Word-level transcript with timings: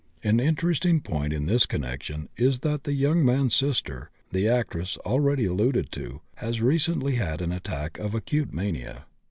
An 0.23 0.39
interesting 0.39 0.99
point 0.99 1.31
in 1.31 1.45
this 1.45 1.67
connection 1.67 2.27
is 2.35 2.61
that 2.61 2.85
the 2.85 2.93
young 2.93 3.23
man's 3.23 3.53
sister, 3.53 4.09
the 4.31 4.49
actress 4.49 4.97
already 5.05 5.45
alluded 5.45 5.91
to, 5.91 6.21
has 6.37 6.59
recently 6.59 7.17
had 7.17 7.39
an 7.39 7.51
attack 7.51 7.99
of 7.99 8.15
acute 8.15 8.51
mania. 8.51 9.05